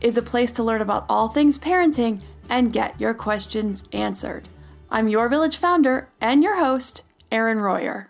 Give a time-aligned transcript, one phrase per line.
[0.00, 4.48] is a place to learn about all things parenting and get your questions answered.
[4.90, 7.02] I'm your village founder and your host,
[7.32, 8.08] Erin Royer.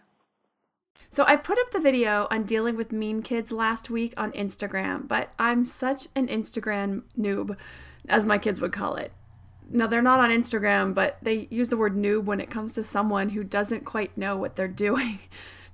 [1.09, 5.09] So, I put up the video on dealing with mean kids last week on Instagram,
[5.09, 7.57] but I'm such an Instagram noob,
[8.09, 9.13] as my kids would call it.
[9.71, 12.85] Now, they're not on Instagram, but they use the word noob when it comes to
[12.85, 15.21] someone who doesn't quite know what they're doing.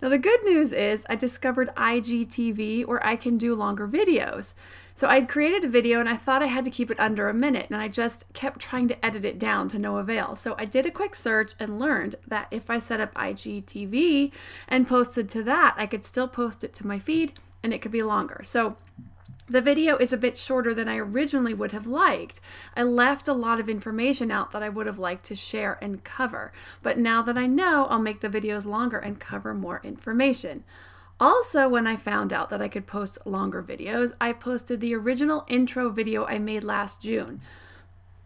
[0.02, 4.52] Now, the good news is I discovered IGTV where I can do longer videos.
[4.96, 7.34] So I'd created a video and I thought I had to keep it under a
[7.34, 10.34] minute, and I just kept trying to edit it down to no avail.
[10.34, 14.32] So I did a quick search and learned that if I set up IGTV
[14.66, 17.92] and posted to that, I could still post it to my feed and it could
[17.92, 18.40] be longer.
[18.42, 18.76] So
[19.48, 22.40] the video is a bit shorter than I originally would have liked.
[22.76, 26.04] I left a lot of information out that I would have liked to share and
[26.04, 26.52] cover,
[26.82, 30.64] but now that I know, I'll make the videos longer and cover more information.
[31.20, 35.44] Also, when I found out that I could post longer videos, I posted the original
[35.48, 37.40] intro video I made last June.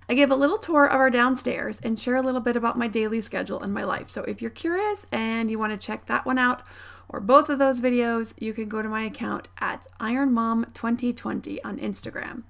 [0.09, 2.87] I give a little tour of our downstairs and share a little bit about my
[2.87, 4.09] daily schedule and my life.
[4.09, 6.63] So if you're curious and you want to check that one out
[7.09, 12.43] or both of those videos, you can go to my account at IronMom2020 on Instagram.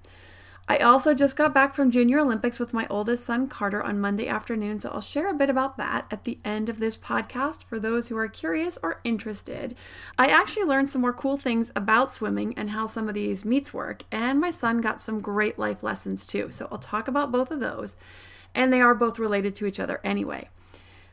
[0.69, 4.27] I also just got back from Junior Olympics with my oldest son Carter on Monday
[4.27, 7.79] afternoon, so I'll share a bit about that at the end of this podcast for
[7.79, 9.77] those who are curious or interested.
[10.17, 13.73] I actually learned some more cool things about swimming and how some of these meets
[13.73, 17.49] work, and my son got some great life lessons too, so I'll talk about both
[17.49, 17.95] of those,
[18.53, 20.49] and they are both related to each other anyway.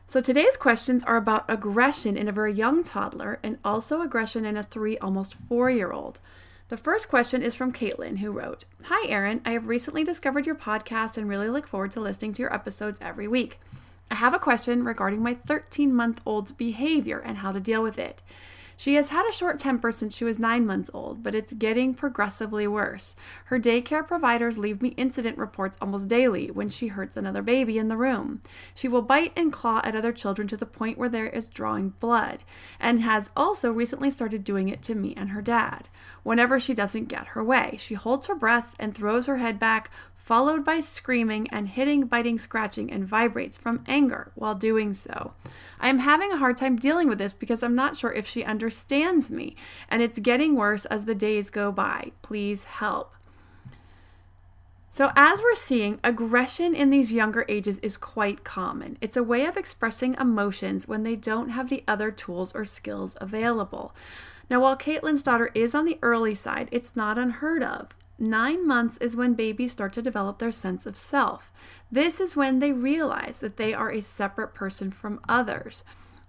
[0.07, 4.57] So today's questions are about aggression in a very young toddler and also aggression in
[4.57, 6.21] a three, almost four year old.
[6.69, 9.41] The first question is from Caitlin, who wrote Hi, Erin.
[9.45, 12.99] I have recently discovered your podcast and really look forward to listening to your episodes
[13.01, 13.59] every week.
[14.11, 17.99] I have a question regarding my 13 month old's behavior and how to deal with
[17.99, 18.23] it.
[18.77, 21.95] She has had a short temper since she was nine months old, but it's getting
[21.95, 23.15] progressively worse.
[23.47, 27.89] Her daycare providers leave me incident reports almost daily when she hurts another baby in
[27.89, 28.43] the room.
[28.75, 31.91] She will bite and claw at other children to the point where there is drawing
[32.01, 32.43] blood,
[32.81, 35.89] and has also recently started doing it to me and her dad.
[36.23, 39.91] Whenever she doesn't get her way, she holds her breath and throws her head back,
[40.25, 45.35] followed by screaming and hitting, biting, scratching, and vibrates from anger while doing so.
[45.79, 48.43] I am having a hard time dealing with this because I'm not sure if she
[48.43, 49.55] understands me,
[49.91, 52.13] and it's getting worse as the days go by.
[52.23, 53.13] Please help.
[54.89, 58.97] So, as we're seeing, aggression in these younger ages is quite common.
[59.03, 63.15] It's a way of expressing emotions when they don't have the other tools or skills
[63.21, 63.95] available.
[64.49, 67.89] Now, while Caitlin's daughter is on the early side, it's not unheard of.
[68.19, 71.53] Nine months is when babies start to develop their sense of self.
[71.91, 75.83] This is when they realize that they are a separate person from others.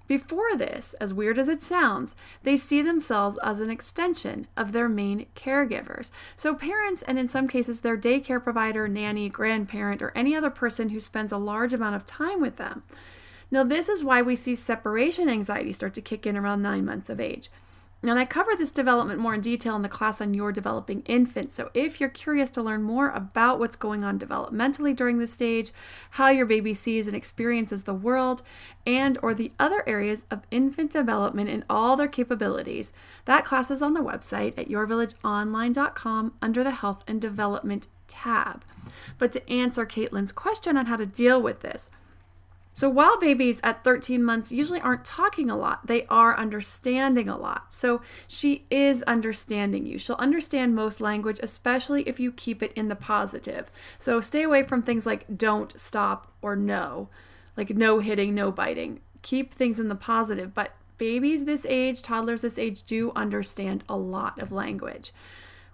[0.07, 4.87] Before this, as weird as it sounds, they see themselves as an extension of their
[4.87, 6.11] main caregivers.
[6.35, 10.89] So, parents, and in some cases, their daycare provider, nanny, grandparent, or any other person
[10.89, 12.83] who spends a large amount of time with them.
[13.49, 17.09] Now, this is why we see separation anxiety start to kick in around nine months
[17.09, 17.49] of age.
[18.09, 21.51] And I cover this development more in detail in the class on your developing infant.
[21.51, 25.71] So if you're curious to learn more about what's going on developmentally during this stage,
[26.11, 28.41] how your baby sees and experiences the world,
[28.85, 32.93] and or the other areas of infant development and all their capabilities,
[33.25, 38.63] that class is on the website at yourvillageonline.com under the health and development tab.
[39.17, 41.89] But to answer Caitlin's question on how to deal with this,
[42.75, 47.37] So while babies at 13 months usually aren't talking a lot, they are understanding a
[47.37, 47.71] lot.
[47.71, 49.97] So she is understanding you.
[49.97, 53.71] She'll understand most language, especially if you keep it in the positive.
[53.97, 57.07] So stay away from things like don't, stop, or no,
[57.55, 58.99] like no hitting, no biting.
[59.21, 60.53] Keep things in the positive.
[60.53, 65.13] But babies this age, toddlers this age, do understand a lot of language.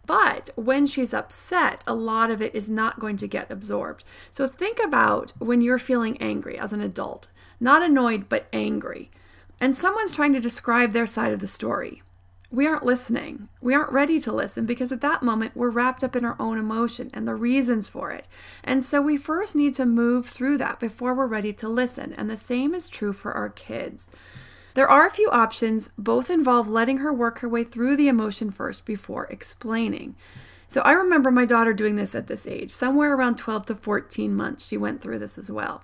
[0.05, 4.03] But when she's upset, a lot of it is not going to get absorbed.
[4.31, 7.27] So think about when you're feeling angry as an adult,
[7.59, 9.11] not annoyed, but angry,
[9.59, 12.01] and someone's trying to describe their side of the story.
[12.49, 13.47] We aren't listening.
[13.61, 16.57] We aren't ready to listen because at that moment we're wrapped up in our own
[16.57, 18.27] emotion and the reasons for it.
[18.61, 22.11] And so we first need to move through that before we're ready to listen.
[22.11, 24.09] And the same is true for our kids.
[24.73, 28.51] There are a few options, both involve letting her work her way through the emotion
[28.51, 30.15] first before explaining.
[30.67, 34.33] So I remember my daughter doing this at this age, somewhere around 12 to 14
[34.33, 34.65] months.
[34.65, 35.83] She went through this as well.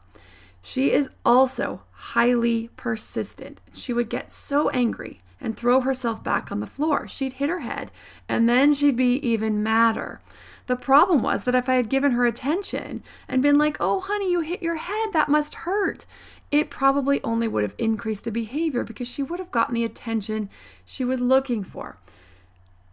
[0.62, 3.62] She is also highly persistent.
[3.74, 7.07] She would get so angry and throw herself back on the floor.
[7.07, 7.92] She'd hit her head
[8.28, 10.22] and then she'd be even madder.
[10.68, 14.31] The problem was that if I had given her attention and been like, oh, honey,
[14.31, 16.06] you hit your head, that must hurt,
[16.52, 20.50] it probably only would have increased the behavior because she would have gotten the attention
[20.86, 21.98] she was looking for.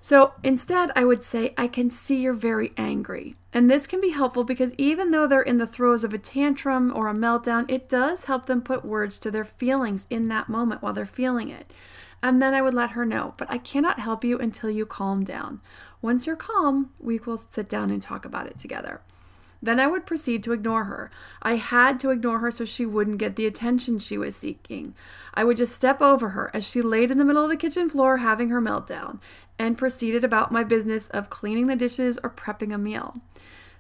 [0.00, 3.37] So instead, I would say, I can see you're very angry.
[3.53, 6.93] And this can be helpful because even though they're in the throes of a tantrum
[6.94, 10.82] or a meltdown, it does help them put words to their feelings in that moment
[10.82, 11.73] while they're feeling it.
[12.22, 15.25] And then I would let her know, but I cannot help you until you calm
[15.25, 15.61] down.
[16.00, 19.00] Once you're calm, we will sit down and talk about it together.
[19.64, 21.11] Then I would proceed to ignore her.
[21.40, 24.94] I had to ignore her so she wouldn't get the attention she was seeking.
[25.32, 27.88] I would just step over her as she laid in the middle of the kitchen
[27.88, 29.20] floor having her meltdown
[29.58, 33.17] and proceeded about my business of cleaning the dishes or prepping a meal.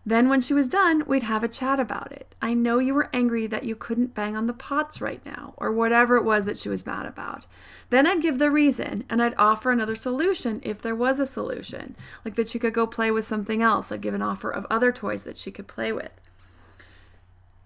[0.06, 2.34] Then, when she was done, we'd have a chat about it.
[2.42, 5.72] I know you were angry that you couldn't bang on the pots right now, or
[5.72, 7.46] whatever it was that she was mad about.
[7.88, 11.96] Then I'd give the reason, and I'd offer another solution if there was a solution,
[12.22, 13.90] like that she could go play with something else.
[13.90, 16.12] I'd give an offer of other toys that she could play with.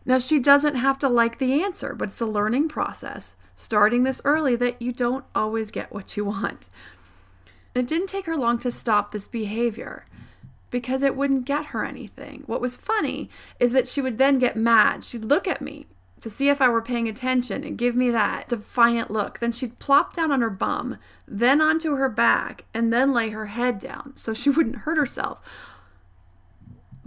[0.07, 4.23] Now, she doesn't have to like the answer, but it's a learning process, starting this
[4.25, 6.69] early that you don't always get what you want.
[7.75, 10.05] it didn't take her long to stop this behavior
[10.71, 12.45] because it wouldn't get her anything.
[12.47, 15.05] What was funny is that she would then get mad.
[15.05, 15.87] She'd look at me
[16.21, 19.39] to see if I were paying attention and give me that defiant look.
[19.39, 23.47] Then she'd plop down on her bum, then onto her back, and then lay her
[23.47, 25.41] head down so she wouldn't hurt herself.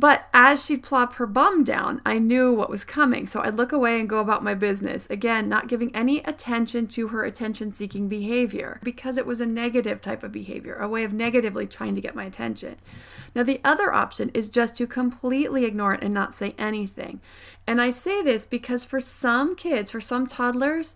[0.01, 3.71] But as she'd plop her bum down, I knew what was coming, so I'd look
[3.71, 5.05] away and go about my business.
[5.11, 10.01] Again, not giving any attention to her attention seeking behavior because it was a negative
[10.01, 12.77] type of behavior, a way of negatively trying to get my attention.
[13.35, 17.21] Now, the other option is just to completely ignore it and not say anything.
[17.67, 20.95] And I say this because for some kids, for some toddlers,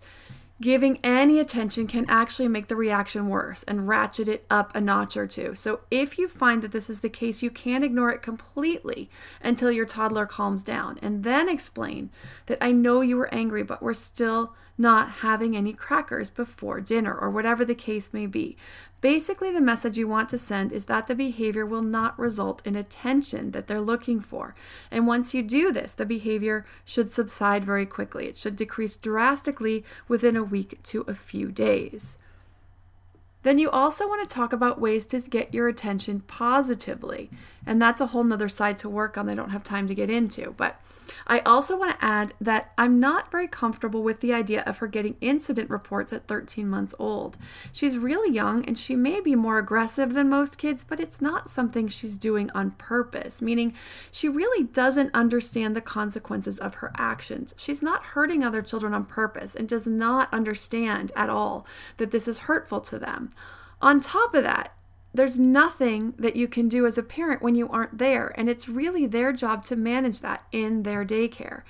[0.58, 5.14] Giving any attention can actually make the reaction worse and ratchet it up a notch
[5.14, 5.54] or two.
[5.54, 9.10] So, if you find that this is the case, you can ignore it completely
[9.42, 12.08] until your toddler calms down and then explain
[12.46, 17.14] that I know you were angry, but we're still not having any crackers before dinner
[17.14, 18.56] or whatever the case may be.
[19.06, 22.74] Basically, the message you want to send is that the behavior will not result in
[22.74, 24.56] attention that they're looking for.
[24.90, 28.26] And once you do this, the behavior should subside very quickly.
[28.26, 32.18] It should decrease drastically within a week to a few days.
[33.46, 37.30] Then you also want to talk about ways to get your attention positively.
[37.64, 40.10] And that's a whole nother side to work on I don't have time to get
[40.10, 40.52] into.
[40.56, 40.80] But
[41.28, 44.86] I also want to add that I'm not very comfortable with the idea of her
[44.86, 47.36] getting incident reports at 13 months old.
[47.72, 51.50] She's really young and she may be more aggressive than most kids, but it's not
[51.50, 53.74] something she's doing on purpose, meaning
[54.10, 57.54] she really doesn't understand the consequences of her actions.
[57.56, 61.66] She's not hurting other children on purpose and does not understand at all
[61.98, 63.30] that this is hurtful to them.
[63.80, 64.72] On top of that,
[65.12, 68.34] there's nothing that you can do as a parent when you aren't there.
[68.38, 71.62] And it's really their job to manage that in their daycare.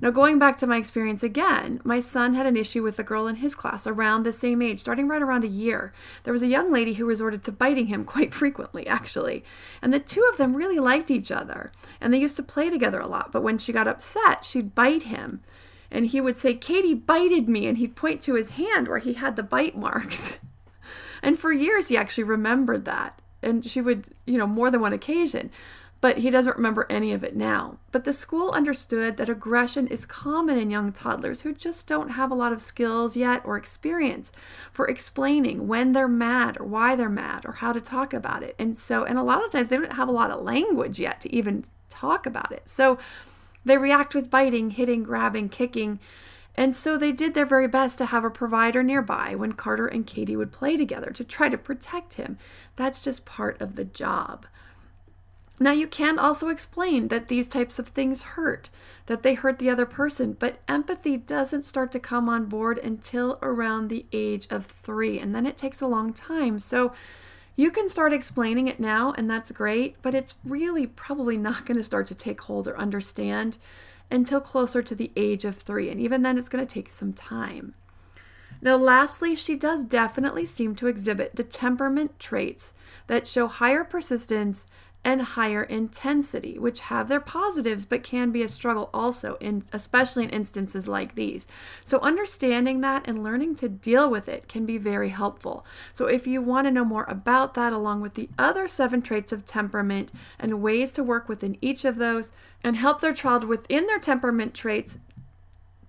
[0.00, 3.26] Now, going back to my experience again, my son had an issue with a girl
[3.26, 5.92] in his class around the same age, starting right around a year.
[6.24, 9.44] There was a young lady who resorted to biting him quite frequently, actually.
[9.80, 13.00] And the two of them really liked each other, and they used to play together
[13.00, 13.32] a lot.
[13.32, 15.42] But when she got upset, she'd bite him.
[15.90, 19.14] And he would say, Katie bited me, and he'd point to his hand where he
[19.14, 20.38] had the bite marks.
[21.24, 23.20] And for years, he actually remembered that.
[23.42, 25.50] And she would, you know, more than one occasion.
[26.00, 27.78] But he doesn't remember any of it now.
[27.90, 32.30] But the school understood that aggression is common in young toddlers who just don't have
[32.30, 34.30] a lot of skills yet or experience
[34.70, 38.54] for explaining when they're mad or why they're mad or how to talk about it.
[38.58, 41.22] And so, and a lot of times they don't have a lot of language yet
[41.22, 42.68] to even talk about it.
[42.68, 42.98] So
[43.64, 46.00] they react with biting, hitting, grabbing, kicking
[46.54, 50.06] And so they did their very best to have a provider nearby when Carter and
[50.06, 52.38] Katie would play together to try to protect him.
[52.76, 54.46] That's just part of the job.
[55.60, 58.70] Now, you can also explain that these types of things hurt,
[59.06, 63.38] that they hurt the other person, but empathy doesn't start to come on board until
[63.40, 66.58] around the age of three, and then it takes a long time.
[66.58, 66.92] So,
[67.56, 71.76] you can start explaining it now, and that's great, but it's really probably not going
[71.76, 73.58] to start to take hold or understand
[74.14, 77.12] until closer to the age of three, and even then, it's going to take some
[77.12, 77.74] time.
[78.62, 82.72] Now, lastly, she does definitely seem to exhibit the temperament traits
[83.08, 84.66] that show higher persistence
[85.04, 90.24] and higher intensity, which have their positives but can be a struggle also, in especially
[90.24, 91.46] in instances like these.
[91.84, 95.64] So understanding that and learning to deal with it can be very helpful.
[95.92, 99.32] So if you want to know more about that along with the other seven traits
[99.32, 102.32] of temperament and ways to work within each of those
[102.62, 104.98] and help their child within their temperament traits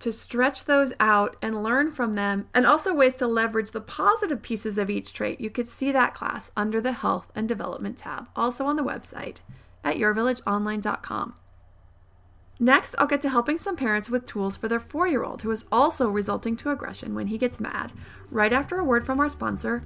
[0.06, 4.44] to stretch those out and learn from them, and also ways to leverage the positive
[4.44, 5.42] pieces of each trait.
[5.42, 9.38] You could see that class under the Health and Development tab, also on the website
[9.84, 11.34] at yourvillageonline.com.
[12.60, 15.50] Next, I'll get to helping some parents with tools for their four year old who
[15.50, 17.92] is also resulting to aggression when he gets mad,
[18.30, 19.86] right after a word from our sponsor,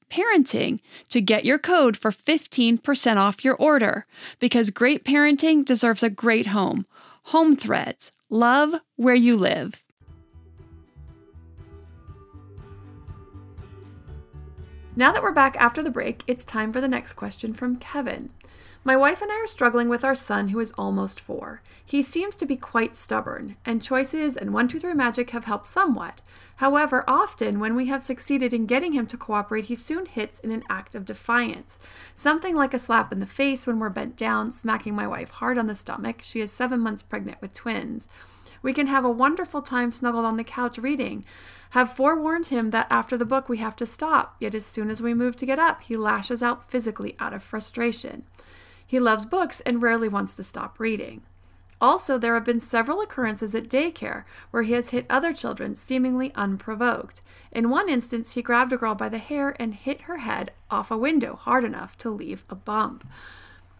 [0.11, 4.05] parenting to get your code for 15% off your order
[4.39, 6.85] because great parenting deserves a great home.
[7.25, 8.11] Home Threads.
[8.29, 9.81] Love where you live.
[14.95, 18.29] Now that we're back after the break, it's time for the next question from Kevin.
[18.83, 21.61] My wife and I are struggling with our son who is almost four.
[21.85, 25.67] He seems to be quite stubborn, and choices and one, two, three magic have helped
[25.67, 26.23] somewhat.
[26.55, 30.49] However, often when we have succeeded in getting him to cooperate, he soon hits in
[30.49, 31.79] an act of defiance.
[32.15, 35.59] Something like a slap in the face when we're bent down, smacking my wife hard
[35.59, 36.23] on the stomach.
[36.23, 38.09] She is seven months pregnant with twins
[38.63, 41.23] We can have a wonderful time snuggled on the couch reading.
[41.71, 45.03] Have forewarned him that after the book we have to stop, yet as soon as
[45.03, 48.23] we move to get up, he lashes out physically out of frustration.
[48.91, 51.21] He loves books and rarely wants to stop reading.
[51.79, 56.33] Also, there have been several occurrences at daycare where he has hit other children seemingly
[56.35, 57.21] unprovoked.
[57.53, 60.91] In one instance, he grabbed a girl by the hair and hit her head off
[60.91, 63.07] a window hard enough to leave a bump.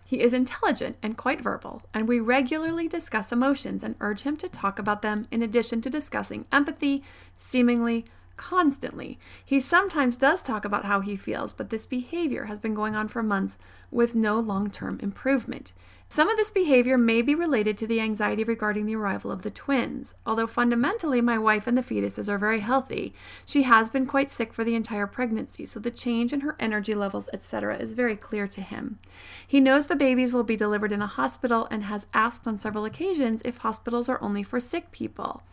[0.06, 4.48] He is intelligent and quite verbal, and we regularly discuss emotions and urge him to
[4.48, 7.04] talk about them in addition to discussing empathy,
[7.36, 8.06] seemingly
[8.42, 9.20] constantly.
[9.46, 13.08] He sometimes does talk about how he feels, but this behavior has been going on
[13.08, 13.60] for months
[13.92, 15.74] with no long term improvement.
[16.12, 19.50] Some of this behavior may be related to the anxiety regarding the arrival of the
[19.50, 20.14] twins.
[20.26, 23.14] Although fundamentally my wife and the fetuses are very healthy,
[23.46, 26.94] she has been quite sick for the entire pregnancy, so the change in her energy
[26.94, 29.00] levels, etc., is very clear to him.
[29.48, 32.84] He knows the babies will be delivered in a hospital and has asked on several
[32.84, 35.44] occasions if hospitals are only for sick people.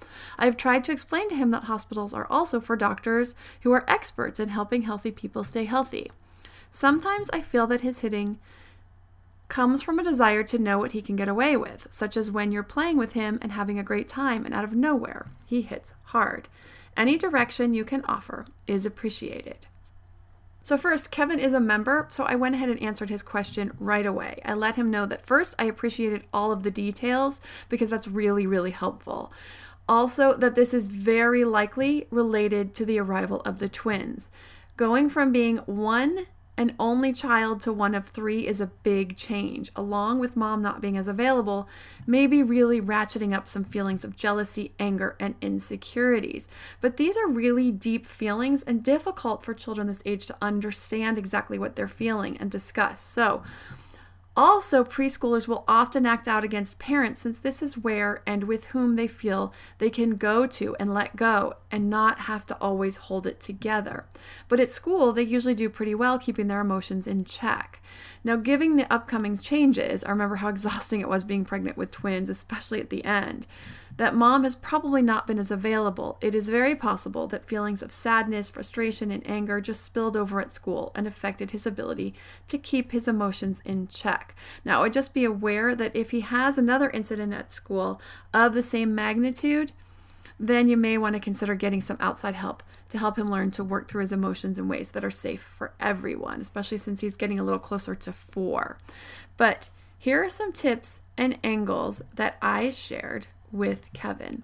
[0.40, 4.40] I've tried to explain to him that hospitals are also for doctors who are experts
[4.40, 6.10] in helping healthy people stay healthy.
[6.68, 8.40] Sometimes I feel that his hitting
[9.48, 12.52] comes from a desire to know what he can get away with, such as when
[12.52, 15.94] you're playing with him and having a great time, and out of nowhere, he hits
[16.04, 16.48] hard.
[16.96, 19.66] Any direction you can offer is appreciated.
[20.62, 24.04] So, first, Kevin is a member, so I went ahead and answered his question right
[24.04, 24.40] away.
[24.44, 27.40] I let him know that first, I appreciated all of the details
[27.70, 29.32] because that's really, really helpful.
[29.88, 34.30] Also, that this is very likely related to the arrival of the twins.
[34.76, 36.26] Going from being one
[36.58, 40.80] an only child to one of three is a big change, along with mom not
[40.80, 41.68] being as available,
[42.04, 46.48] maybe really ratcheting up some feelings of jealousy, anger, and insecurities.
[46.80, 51.60] But these are really deep feelings and difficult for children this age to understand exactly
[51.60, 53.00] what they're feeling and discuss.
[53.00, 53.44] So,
[54.38, 58.94] also, preschoolers will often act out against parents since this is where and with whom
[58.94, 63.26] they feel they can go to and let go and not have to always hold
[63.26, 64.06] it together.
[64.46, 67.82] But at school, they usually do pretty well keeping their emotions in check.
[68.22, 72.30] Now, giving the upcoming changes, I remember how exhausting it was being pregnant with twins,
[72.30, 73.44] especially at the end
[73.98, 77.92] that mom has probably not been as available, it is very possible that feelings of
[77.92, 82.14] sadness, frustration, and anger just spilled over at school and affected his ability
[82.46, 84.36] to keep his emotions in check.
[84.64, 88.00] Now, I would just be aware that if he has another incident at school
[88.32, 89.72] of the same magnitude,
[90.38, 93.64] then you may want to consider getting some outside help to help him learn to
[93.64, 97.40] work through his emotions in ways that are safe for everyone, especially since he's getting
[97.40, 98.78] a little closer to four.
[99.36, 104.42] But here are some tips and angles that I shared with Kevin.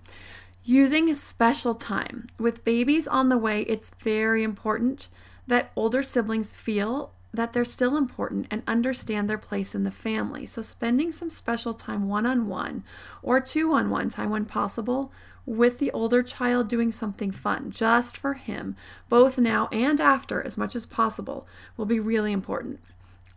[0.64, 2.29] Using special time.
[2.38, 5.09] With babies on the way, it's very important
[5.47, 10.47] that older siblings feel that they're still important and understand their place in the family.
[10.47, 12.85] So, spending some special time one on one
[13.23, 15.12] or two on one time when possible
[15.45, 18.77] with the older child doing something fun just for him,
[19.09, 22.81] both now and after, as much as possible, will be really important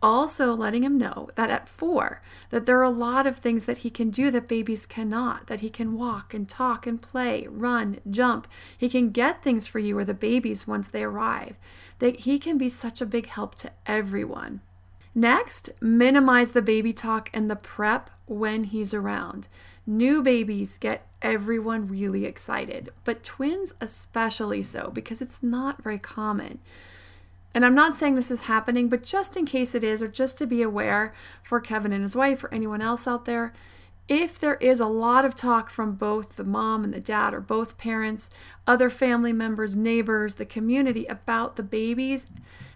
[0.02, 3.78] also letting him know that at four that there are a lot of things that
[3.78, 7.98] he can do that babies cannot that he can walk and talk and play run
[8.08, 8.46] jump.
[8.76, 11.56] He can get things for you or the babies once they arrive.
[11.98, 14.60] That he can be such a big help to everyone.
[15.14, 19.48] Next minimize the baby talk and the prep when he's around.
[19.84, 26.60] New babies get everyone really excited but twins especially so because it's not very common
[27.54, 30.36] and I'm not saying this is happening, but just in case it is, or just
[30.38, 33.52] to be aware for Kevin and his wife or anyone else out there,
[34.08, 37.40] if there is a lot of talk from both the mom and the dad or
[37.40, 38.30] both parents,
[38.66, 42.26] other family members, neighbors, the community about the babies,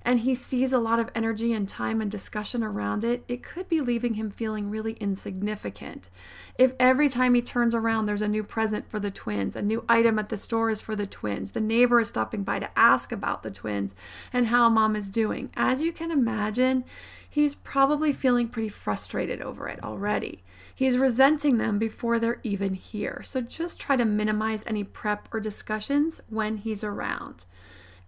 [0.05, 3.69] and he sees a lot of energy and time and discussion around it, it could
[3.69, 6.11] be leaving him feeling really insignificant.
[6.59, 9.85] If every time he turns around there's a new present for the twins, a new
[9.89, 13.13] item at the store is for the twins, the neighbor is stopping by to ask
[13.13, 13.95] about the twins
[14.33, 16.85] and how mom is doing, as you can imagine,
[17.29, 20.43] he's probably feeling pretty frustrated over it already.
[20.75, 23.23] He's resenting them before they're even here.
[23.25, 27.45] So just try to minimize any prep or discussions when he's around.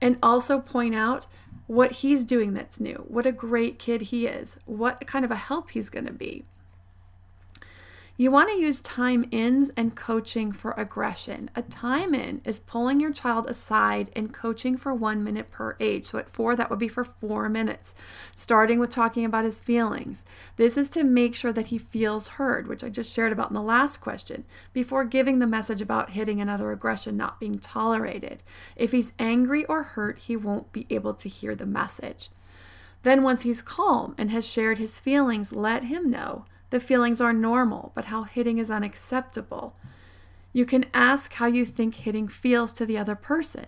[0.01, 1.27] And also point out
[1.67, 5.37] what he's doing that's new, what a great kid he is, what kind of a
[5.37, 6.45] help he's going to be.
[8.17, 11.51] You want to use time ins and coaching for aggression.
[11.57, 16.05] A time in is pulling your child aside and coaching for one minute per age.
[16.05, 17.93] So at four, that would be for four minutes,
[18.37, 20.25] starting with talking about his feelings.
[20.55, 23.55] This is to make sure that he feels heard, which I just shared about in
[23.55, 28.45] the last question, before giving the message about hitting another aggression not being tolerated.
[28.77, 32.31] If he's angry or hurt, he won't be able to hear the message.
[33.03, 37.33] Then, once he's calm and has shared his feelings, let him know the feelings are
[37.33, 39.77] normal, but how hitting is unacceptable.
[40.53, 43.67] You can ask how you think hitting feels to the other person.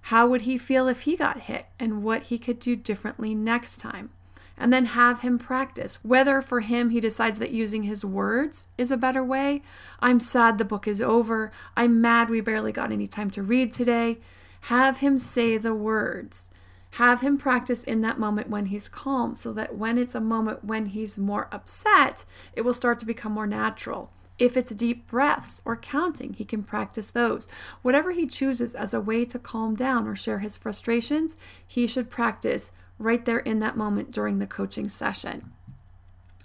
[0.00, 3.82] How would he feel if he got hit and what he could do differently next
[3.82, 4.08] time?
[4.56, 5.98] And then have him practice.
[6.02, 9.60] Whether for him he decides that using his words is a better way.
[10.00, 11.52] I'm sad the book is over.
[11.76, 14.20] I'm mad we barely got any time to read today.
[14.62, 16.48] Have him say the words.
[16.92, 20.64] Have him practice in that moment when he's calm so that when it's a moment
[20.64, 22.24] when he's more upset,
[22.54, 24.10] it will start to become more natural.
[24.38, 27.48] If it's deep breaths or counting, he can practice those.
[27.82, 32.08] Whatever he chooses as a way to calm down or share his frustrations, he should
[32.08, 35.52] practice right there in that moment during the coaching session.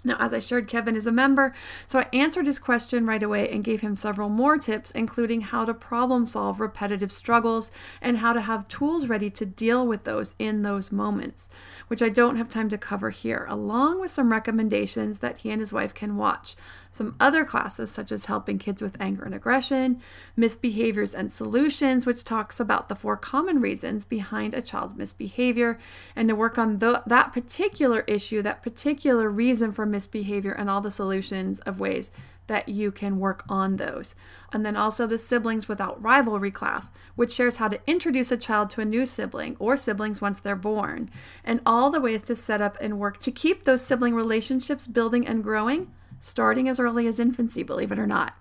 [0.06, 1.54] Now, as I shared, Kevin is a member,
[1.86, 5.64] so I answered his question right away and gave him several more tips, including how
[5.64, 7.70] to problem solve repetitive struggles
[8.02, 11.48] and how to have tools ready to deal with those in those moments,
[11.88, 15.60] which I don't have time to cover here, along with some recommendations that he and
[15.60, 16.54] his wife can watch
[16.94, 20.00] some other classes, such as Helping Kids with Anger and Aggression,
[20.38, 25.76] Misbehaviors and Solutions, which talks about the four common reasons behind a child's misbehavior,
[26.14, 30.90] and to work on that particular issue, that particular reason for misbehavior, and all the
[30.90, 32.12] solutions of ways
[32.46, 34.14] that you can work on those.
[34.52, 38.70] And then also the Siblings Without Rivalry class, which shares how to introduce a child
[38.70, 41.10] to a new sibling or siblings once they're born,
[41.42, 45.26] and all the ways to set up and work to keep those sibling relationships building
[45.26, 45.90] and growing
[46.24, 48.34] starting as early as infancy, believe it or not.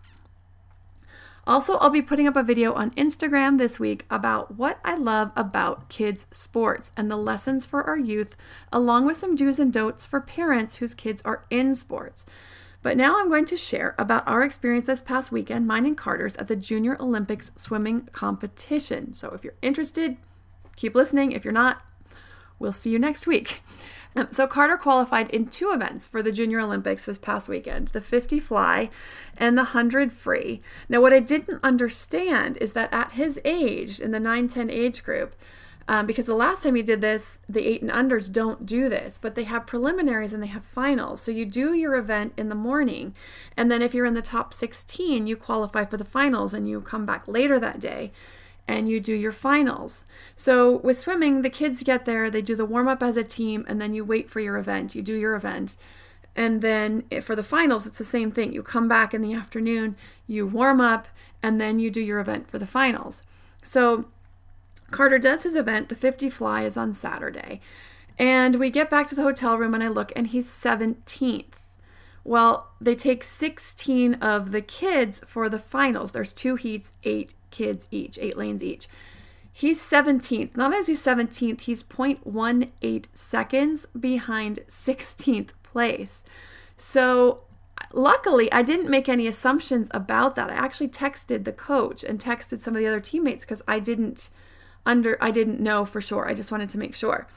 [1.45, 5.33] Also, I'll be putting up a video on Instagram this week about what I love
[5.35, 8.37] about kids' sports and the lessons for our youth,
[8.71, 12.25] along with some do's and don'ts for parents whose kids are in sports.
[12.81, 16.37] But now I'm going to share about our experience this past weekend, mine and Carter's,
[16.37, 19.11] at the Junior Olympics swimming competition.
[19.11, 20.15] So if you're interested,
[20.77, 21.33] keep listening.
[21.33, 21.81] If you're not,
[22.59, 23.61] we'll see you next week.
[24.15, 28.01] Um, so Carter qualified in two events for the Junior Olympics this past weekend the
[28.01, 28.89] 50 fly
[29.37, 30.61] and the 100 free.
[30.87, 35.03] Now, what I didn't understand is that at his age, in the 9 10 age
[35.03, 35.35] group,
[35.85, 39.17] um, because the last time he did this, the eight and unders don't do this,
[39.17, 41.19] but they have preliminaries and they have finals.
[41.19, 43.13] So you do your event in the morning,
[43.57, 46.79] and then if you're in the top 16, you qualify for the finals and you
[46.79, 48.13] come back later that day
[48.67, 50.05] and you do your finals.
[50.35, 53.65] So with swimming, the kids get there, they do the warm up as a team,
[53.67, 54.95] and then you wait for your event.
[54.95, 55.75] You do your event.
[56.35, 58.53] And then for the finals, it's the same thing.
[58.53, 59.95] You come back in the afternoon,
[60.25, 61.07] you warm up,
[61.43, 63.21] and then you do your event for the finals.
[63.61, 64.05] So
[64.91, 65.89] Carter does his event.
[65.89, 67.61] The 50 fly is on Saturday.
[68.17, 71.45] And we get back to the hotel room, and I look, and he's 17th.
[72.23, 76.13] Well, they take 16 of the kids for the finals.
[76.13, 78.89] There's two heats, eight kids each, eight lanes each.
[79.53, 80.57] He's 17th.
[80.57, 86.23] Not as he's 17th, he's 0.18 seconds behind 16th place.
[86.75, 87.43] So,
[87.93, 90.49] luckily, I didn't make any assumptions about that.
[90.49, 94.31] I actually texted the coach and texted some of the other teammates because I didn't
[94.85, 96.27] under I didn't know for sure.
[96.27, 97.27] I just wanted to make sure.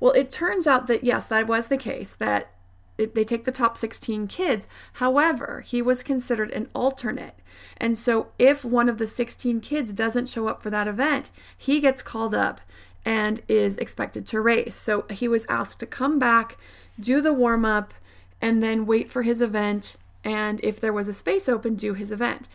[0.00, 2.53] Well, it turns out that yes, that was the case that
[2.96, 4.66] it, they take the top 16 kids.
[4.94, 7.34] However, he was considered an alternate.
[7.76, 11.80] And so if one of the 16 kids doesn't show up for that event, he
[11.80, 12.60] gets called up
[13.04, 14.76] and is expected to race.
[14.76, 16.56] So he was asked to come back,
[16.98, 17.94] do the warm up,
[18.40, 19.96] and then wait for his event.
[20.22, 22.48] And if there was a space open, do his event.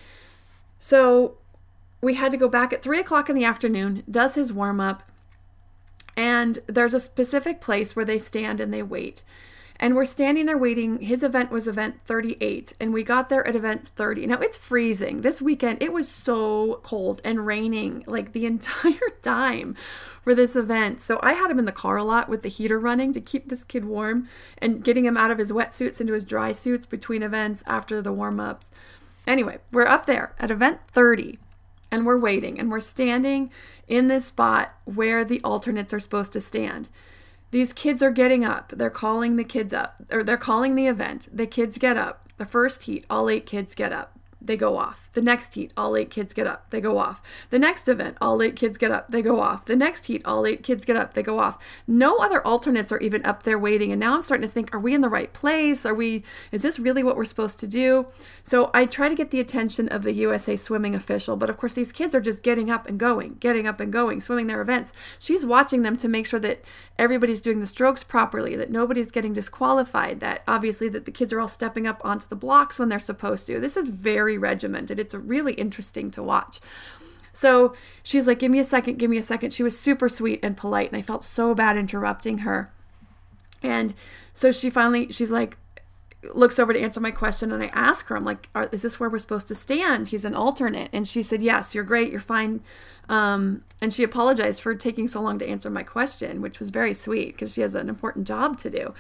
[0.80, 1.38] So
[2.02, 5.04] we had to go back at three o'clock in the afternoon, does his warm up,
[6.16, 9.24] and there's a specific place where they stand and they wait.
[9.82, 11.00] And we're standing there waiting.
[11.00, 14.28] His event was event 38, and we got there at event 30.
[14.28, 15.22] Now it's freezing.
[15.22, 19.76] This weekend, it was so cold and raining like the entire time
[20.22, 21.02] for this event.
[21.02, 23.48] So I had him in the car a lot with the heater running to keep
[23.48, 27.24] this kid warm and getting him out of his wetsuits into his dry suits between
[27.24, 28.70] events after the warm ups.
[29.26, 31.40] Anyway, we're up there at event 30
[31.90, 33.50] and we're waiting and we're standing
[33.88, 36.90] in this spot where the alternates are supposed to stand.
[37.52, 38.74] These kids are getting up.
[38.76, 41.28] They're calling the kids up, or they're calling the event.
[41.32, 42.30] The kids get up.
[42.38, 45.09] The first heat, all eight kids get up they go off.
[45.14, 47.22] The next heat, all eight kids get up, they go off.
[47.50, 49.66] The next event, all eight kids get up, they go off.
[49.66, 51.58] The next heat, all eight kids get up, they go off.
[51.88, 53.92] No other alternates are even up there waiting.
[53.92, 55.86] And now I'm starting to think, are we in the right place?
[55.86, 58.08] Are we, is this really what we're supposed to do?
[58.44, 61.74] So I try to get the attention of the USA swimming official, but of course,
[61.74, 64.94] these kids are just getting up and going, getting up and going, swimming their events.
[65.18, 66.64] She's watching them to make sure that
[66.98, 71.42] everybody's doing the strokes properly, that nobody's getting disqualified, that obviously that the kids are
[71.42, 73.60] all stepping up onto the blocks when they're supposed to.
[73.60, 74.38] This is very very
[75.00, 76.60] It's really interesting to watch.
[77.32, 79.54] So she's like, Give me a second, give me a second.
[79.54, 82.72] She was super sweet and polite, and I felt so bad interrupting her.
[83.62, 83.94] And
[84.34, 85.58] so she finally, she's like,
[86.34, 89.10] looks over to answer my question and I ask her, I'm like, is this where
[89.10, 90.10] we're supposed to stand?
[90.10, 90.90] He's an alternate.
[90.92, 92.12] And she said, yes, you're great.
[92.12, 92.62] You're fine.
[93.08, 96.94] Um, and she apologized for taking so long to answer my question, which was very
[96.94, 98.94] sweet because she has an important job to do.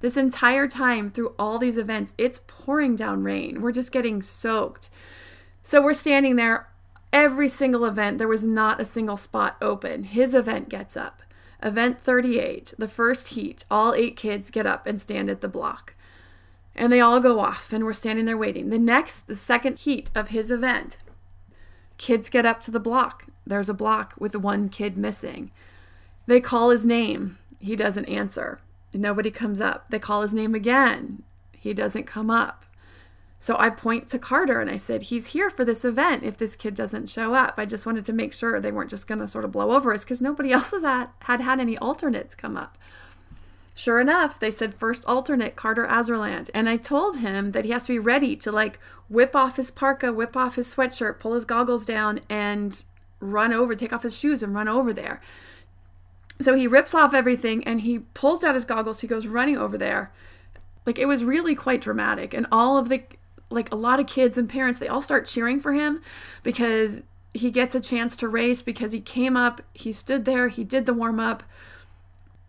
[0.00, 3.60] This entire time through all these events, it's pouring down rain.
[3.60, 4.90] We're just getting soaked.
[5.62, 6.68] So we're standing there.
[7.12, 10.04] Every single event, there was not a single spot open.
[10.04, 11.22] His event gets up.
[11.62, 15.94] Event 38, the first heat, all eight kids get up and stand at the block.
[16.76, 18.70] And they all go off, and we're standing there waiting.
[18.70, 20.98] The next, the second heat of his event,
[21.96, 23.26] kids get up to the block.
[23.44, 25.50] There's a block with one kid missing.
[26.26, 27.38] They call his name.
[27.58, 28.60] He doesn't answer.
[28.92, 29.86] Nobody comes up.
[29.90, 31.22] They call his name again.
[31.52, 32.64] He doesn't come up.
[33.40, 36.56] So I point to Carter and I said, He's here for this event if this
[36.56, 37.54] kid doesn't show up.
[37.56, 39.92] I just wanted to make sure they weren't just going to sort of blow over
[39.92, 42.76] us because nobody else has had, had had any alternates come up.
[43.74, 46.50] Sure enough, they said first alternate Carter Azerland.
[46.52, 49.70] And I told him that he has to be ready to like whip off his
[49.70, 52.82] parka, whip off his sweatshirt, pull his goggles down, and
[53.20, 55.20] run over, take off his shoes and run over there.
[56.40, 59.00] So he rips off everything and he pulls out his goggles.
[59.00, 60.12] He goes running over there.
[60.86, 62.32] Like it was really quite dramatic.
[62.32, 63.02] And all of the
[63.50, 66.02] like a lot of kids and parents, they all start cheering for him
[66.42, 70.64] because he gets a chance to race because he came up, he stood there, he
[70.64, 71.42] did the warm up,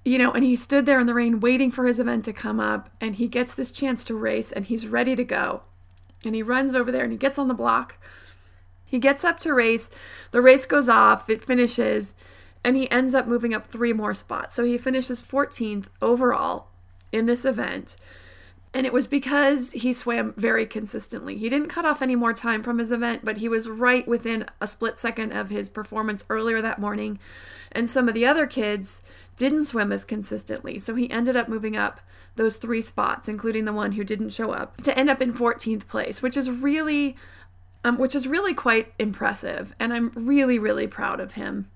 [0.03, 2.59] you know, and he stood there in the rain waiting for his event to come
[2.59, 5.61] up, and he gets this chance to race and he's ready to go.
[6.25, 7.97] And he runs over there and he gets on the block.
[8.85, 9.89] He gets up to race.
[10.31, 12.13] The race goes off, it finishes,
[12.63, 14.55] and he ends up moving up three more spots.
[14.55, 16.67] So he finishes 14th overall
[17.11, 17.97] in this event.
[18.73, 21.37] And it was because he swam very consistently.
[21.37, 24.45] He didn't cut off any more time from his event, but he was right within
[24.61, 27.17] a split second of his performance earlier that morning.
[27.71, 29.01] And some of the other kids
[29.37, 30.77] didn't swim as consistently.
[30.77, 32.01] So he ended up moving up
[32.35, 35.87] those three spots, including the one who didn't show up, to end up in 14th
[35.87, 37.15] place, which is really
[37.83, 39.73] um, which is really quite impressive.
[39.79, 41.69] And I'm really, really proud of him.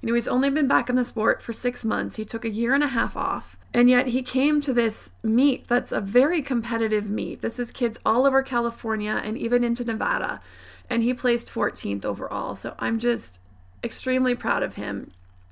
[0.00, 2.16] You know, he's only been back in the sport for six months.
[2.16, 3.56] He took a year and a half off.
[3.74, 7.42] And yet he came to this meet that's a very competitive meet.
[7.42, 10.40] This is kids all over California and even into Nevada.
[10.88, 12.56] And he placed 14th overall.
[12.56, 13.40] So I'm just
[13.84, 15.10] extremely proud of him.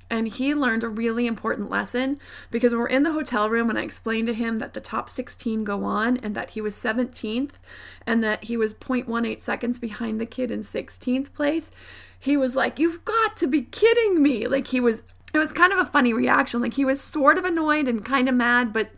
[0.09, 2.21] And he learned a really important lesson
[2.53, 5.65] because we're in the hotel room and I explained to him that the top 16
[5.65, 7.53] go on and that he was 17th
[8.07, 11.73] and that he was 0.18 seconds behind the kid in 16th place.
[12.27, 14.49] He was like, You've got to be kidding me.
[14.49, 16.61] Like he was it was kind of a funny reaction.
[16.61, 18.91] Like he was sort of annoyed and kind of mad, but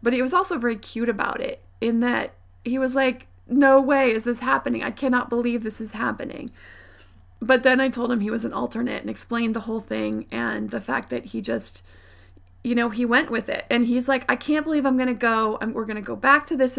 [0.00, 4.12] but he was also very cute about it in that he was like, "No way
[4.12, 4.84] is this happening.
[4.84, 6.52] I cannot believe this is happening."
[7.40, 10.70] But then I told him he was an alternate and explained the whole thing and
[10.70, 11.82] the fact that he just
[12.62, 13.64] you know, he went with it.
[13.70, 15.58] And he's like, "I can't believe I'm going to go.
[15.60, 16.78] I'm, we're going to go back to this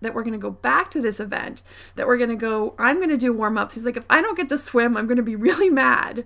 [0.00, 1.62] that we're going to go back to this event,
[1.96, 3.74] that we're going to go, I'm going to do warm ups.
[3.74, 6.24] He's like, if I don't get to swim, I'm going to be really mad.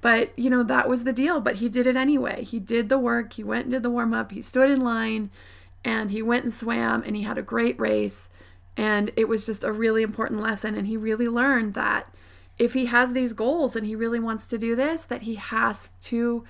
[0.00, 1.40] But, you know, that was the deal.
[1.40, 2.44] But he did it anyway.
[2.44, 3.32] He did the work.
[3.32, 4.32] He went and did the warm up.
[4.32, 5.30] He stood in line
[5.84, 8.28] and he went and swam and he had a great race.
[8.76, 10.74] And it was just a really important lesson.
[10.74, 12.14] And he really learned that
[12.58, 15.92] if he has these goals and he really wants to do this, that he has
[16.02, 16.44] to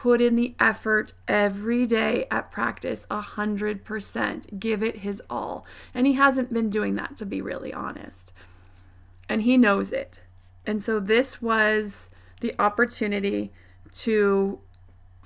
[0.00, 4.60] put in the effort every day at practice a hundred percent.
[4.60, 5.66] Give it his all.
[5.92, 8.32] And he hasn't been doing that to be really honest.
[9.28, 10.22] And he knows it.
[10.64, 13.52] And so this was the opportunity
[13.94, 14.60] to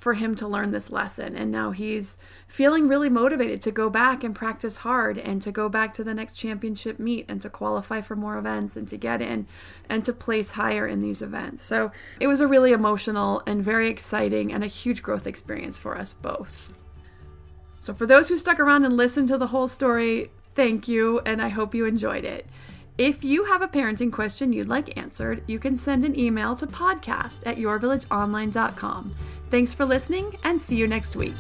[0.03, 2.17] for him to learn this lesson and now he's
[2.49, 6.13] feeling really motivated to go back and practice hard and to go back to the
[6.13, 9.47] next championship meet and to qualify for more events and to get in
[9.89, 11.65] and to place higher in these events.
[11.65, 15.97] So it was a really emotional and very exciting and a huge growth experience for
[15.97, 16.73] us both.
[17.79, 21.41] So for those who stuck around and listened to the whole story, thank you and
[21.41, 22.49] I hope you enjoyed it.
[22.99, 26.67] If you have a parenting question you'd like answered, you can send an email to
[26.67, 29.15] podcast at yourvillageonline.com.
[29.51, 31.35] Thanks for listening and see you next week.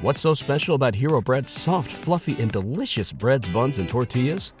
[0.00, 4.52] What's so special about Hero Bread's soft, fluffy, and delicious breads, buns, and tortillas?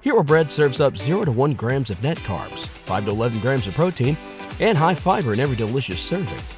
[0.00, 3.66] Hero Bread serves up 0 to 1 grams of net carbs, 5 to 11 grams
[3.66, 4.16] of protein,
[4.58, 6.57] and high fiber in every delicious serving.